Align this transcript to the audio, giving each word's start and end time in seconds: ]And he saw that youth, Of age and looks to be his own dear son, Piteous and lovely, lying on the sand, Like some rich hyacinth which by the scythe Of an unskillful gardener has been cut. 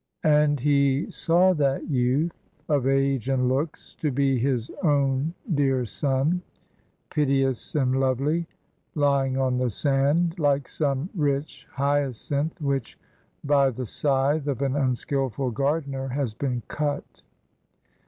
]And 0.23 0.59
he 0.59 1.11
saw 1.11 1.53
that 1.53 1.87
youth, 1.87 2.49
Of 2.67 2.87
age 2.87 3.29
and 3.29 3.47
looks 3.47 3.93
to 4.01 4.09
be 4.09 4.39
his 4.39 4.71
own 4.81 5.35
dear 5.53 5.85
son, 5.85 6.41
Piteous 7.11 7.75
and 7.75 7.99
lovely, 7.99 8.47
lying 8.95 9.37
on 9.37 9.59
the 9.59 9.69
sand, 9.69 10.39
Like 10.39 10.67
some 10.67 11.07
rich 11.13 11.67
hyacinth 11.73 12.59
which 12.59 12.97
by 13.43 13.69
the 13.69 13.85
scythe 13.85 14.47
Of 14.47 14.63
an 14.63 14.75
unskillful 14.75 15.51
gardener 15.51 16.07
has 16.07 16.33
been 16.33 16.63
cut. 16.67 17.21